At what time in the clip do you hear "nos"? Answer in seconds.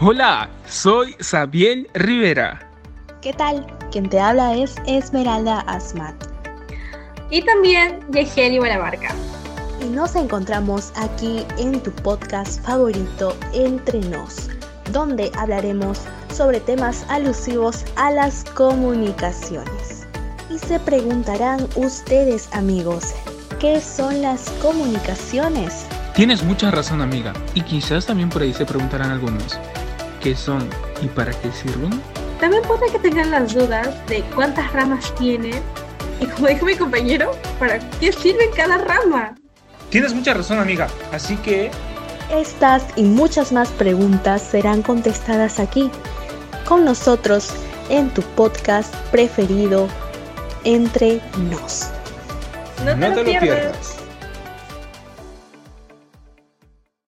9.84-10.16, 14.00-14.50, 51.50-51.90